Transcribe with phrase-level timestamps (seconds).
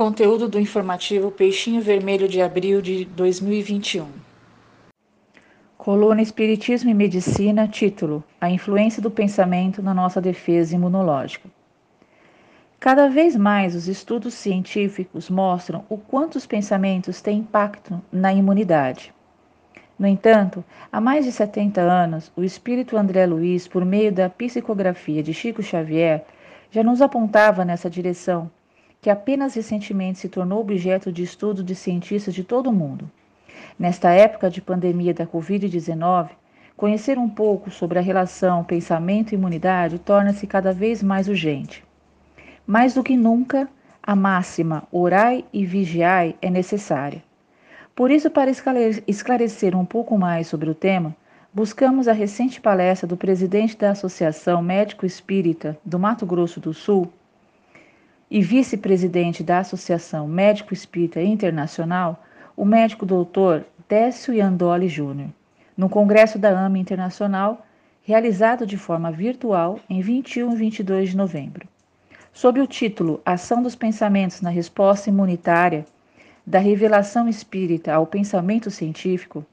[0.00, 4.06] Conteúdo do informativo Peixinho Vermelho de abril de 2021.
[5.76, 11.50] Coluna Espiritismo e Medicina, título: A influência do pensamento na nossa defesa imunológica.
[12.78, 19.12] Cada vez mais os estudos científicos mostram o quanto os pensamentos têm impacto na imunidade.
[19.98, 25.22] No entanto, há mais de 70 anos, o espírito André Luiz, por meio da psicografia
[25.22, 26.24] de Chico Xavier,
[26.70, 28.50] já nos apontava nessa direção
[29.00, 33.10] que apenas recentemente se tornou objeto de estudo de cientistas de todo o mundo.
[33.78, 36.30] Nesta época de pandemia da Covid-19,
[36.76, 41.84] conhecer um pouco sobre a relação pensamento e imunidade torna-se cada vez mais urgente.
[42.66, 43.68] Mais do que nunca,
[44.02, 47.22] a máxima orai e vigiai é necessária.
[47.94, 48.50] Por isso, para
[49.06, 51.14] esclarecer um pouco mais sobre o tema,
[51.52, 57.12] buscamos a recente palestra do presidente da Associação Médico Espírita do Mato Grosso do Sul,
[58.30, 62.24] e vice-presidente da Associação Médico Espírita Internacional,
[62.56, 65.30] o médico doutor Décio Iandoli Júnior,
[65.76, 67.66] no Congresso da AMA Internacional,
[68.04, 71.66] realizado de forma virtual em 21 e 22 de novembro.
[72.32, 75.84] Sob o título Ação dos Pensamentos na Resposta Imunitária,
[76.46, 79.44] da Revelação Espírita ao Pensamento Científico,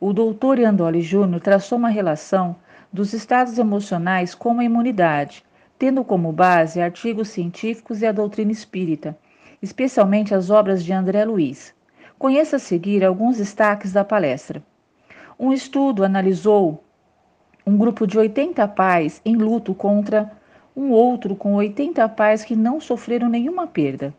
[0.00, 2.56] o doutor Iandoli Júnior traçou uma relação
[2.92, 5.44] dos estados emocionais com a imunidade,
[5.82, 9.18] tendo como base artigos científicos e a doutrina espírita,
[9.60, 11.74] especialmente as obras de André Luiz.
[12.16, 14.62] Conheça a seguir alguns destaques da palestra.
[15.36, 16.84] Um estudo analisou
[17.66, 20.30] um grupo de 80 pais em luto contra
[20.76, 24.14] um outro com 80 pais que não sofreram nenhuma perda.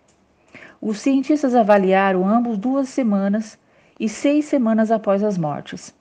[0.82, 3.58] Os cientistas avaliaram ambos duas semanas
[3.98, 5.96] e seis semanas após as mortes.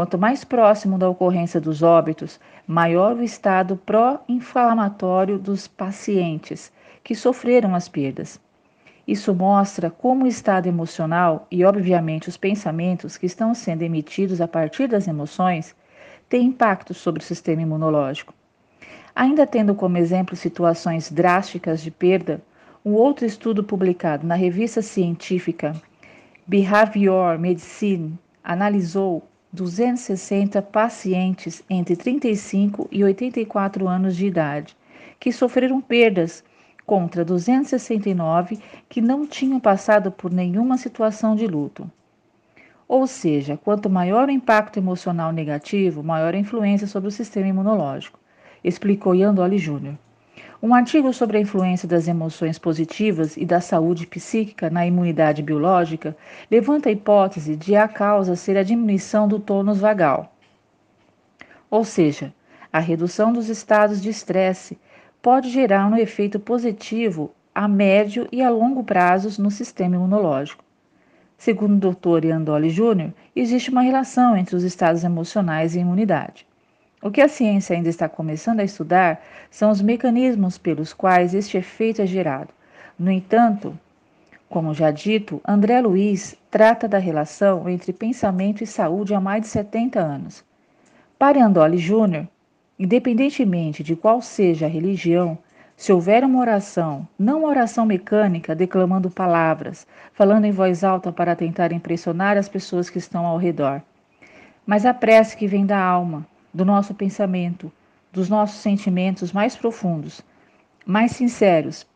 [0.00, 6.72] Quanto mais próximo da ocorrência dos óbitos, maior o estado pró-inflamatório dos pacientes
[7.04, 8.40] que sofreram as perdas.
[9.06, 14.48] Isso mostra como o estado emocional e, obviamente, os pensamentos que estão sendo emitidos a
[14.48, 15.76] partir das emoções
[16.30, 18.32] têm impacto sobre o sistema imunológico.
[19.14, 22.40] Ainda tendo como exemplo situações drásticas de perda,
[22.82, 25.74] um outro estudo publicado na revista científica
[26.46, 34.76] Behavior Medicine analisou 260 pacientes entre 35 e 84 anos de idade
[35.18, 36.44] que sofreram perdas
[36.86, 41.90] contra 269 que não tinham passado por nenhuma situação de luto.
[42.86, 48.18] Ou seja, quanto maior o impacto emocional negativo, maior a influência sobre o sistema imunológico,
[48.62, 49.96] explicou Yandoli Júnior.
[50.62, 56.14] Um artigo sobre a influência das emoções positivas e da saúde psíquica na imunidade biológica
[56.50, 60.36] levanta a hipótese de a causa ser a diminuição do tônus vagal.
[61.70, 62.34] Ou seja,
[62.70, 64.78] a redução dos estados de estresse
[65.22, 70.62] pode gerar um efeito positivo a médio e a longo prazos no sistema imunológico.
[71.38, 72.26] Segundo o Dr.
[72.26, 76.49] Iandoli Júnior, existe uma relação entre os estados emocionais e imunidade.
[77.02, 81.56] O que a ciência ainda está começando a estudar são os mecanismos pelos quais este
[81.56, 82.50] efeito é gerado.
[82.98, 83.78] No entanto,
[84.50, 89.48] como já dito, André Luiz trata da relação entre pensamento e saúde há mais de
[89.48, 90.44] 70 anos.
[91.18, 92.28] Para Andoli Júnior,
[92.78, 95.38] independentemente de qual seja a religião,
[95.76, 101.34] se houver uma oração, não uma oração mecânica declamando palavras, falando em voz alta para
[101.34, 103.80] tentar impressionar as pessoas que estão ao redor,
[104.66, 107.72] mas a prece que vem da alma, do nosso pensamento,
[108.12, 110.22] dos nossos sentimentos mais profundos,
[110.84, 111.86] mais sinceros,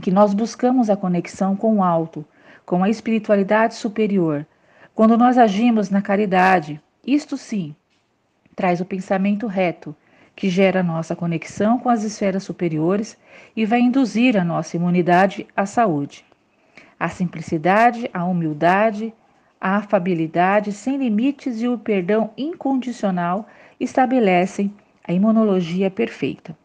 [0.00, 2.24] que nós buscamos a conexão com o alto,
[2.64, 4.46] com a espiritualidade superior.
[4.94, 7.74] Quando nós agimos na caridade, isto sim
[8.54, 9.94] traz o pensamento reto,
[10.36, 13.16] que gera nossa conexão com as esferas superiores
[13.54, 16.24] e vai induzir a nossa imunidade à saúde.
[16.98, 19.12] A simplicidade, a humildade,
[19.60, 23.48] a afabilidade sem limites e o perdão incondicional
[23.84, 24.72] estabelecem
[25.06, 26.56] a imunologia perfeita.